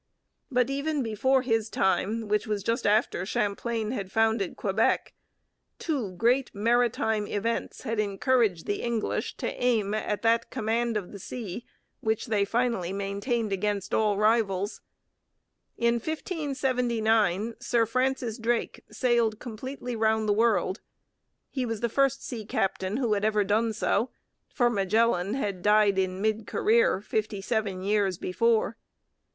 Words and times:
But 0.49 0.71
even 0.71 1.03
before 1.03 1.43
his 1.43 1.69
time, 1.69 2.27
which 2.27 2.47
was 2.47 2.63
just 2.63 2.87
after 2.87 3.23
Champlain 3.23 3.91
had 3.91 4.11
founded 4.11 4.57
Quebec, 4.57 5.13
two 5.77 6.13
great 6.13 6.49
maritime 6.55 7.27
events 7.27 7.83
had 7.83 7.99
encouraged 7.99 8.65
the 8.65 8.81
English 8.81 9.37
to 9.37 9.63
aim 9.63 9.93
at 9.93 10.23
that 10.23 10.49
command 10.49 10.97
of 10.97 11.11
the 11.11 11.19
sea 11.19 11.65
which 11.99 12.25
they 12.25 12.45
finally 12.45 12.91
maintained 12.91 13.53
against 13.53 13.93
all 13.93 14.17
rivals. 14.17 14.81
In 15.77 15.99
1579 15.99 17.57
Sir 17.59 17.85
Francis 17.85 18.39
Drake 18.39 18.83
sailed 18.89 19.37
completely 19.37 19.95
round 19.95 20.27
the 20.27 20.33
world. 20.33 20.81
He 21.51 21.63
was 21.63 21.81
the 21.81 21.89
first 21.89 22.25
sea 22.25 22.43
captain 22.43 22.97
who 22.97 23.13
had 23.13 23.23
ever 23.23 23.43
done 23.43 23.71
so, 23.71 24.09
for 24.49 24.67
Magellan 24.67 25.35
had 25.35 25.61
died 25.61 25.99
in 25.99 26.23
mid 26.23 26.47
career 26.47 27.01
fifty 27.01 27.39
seven 27.39 27.83
years 27.83 28.17
before. 28.17 28.77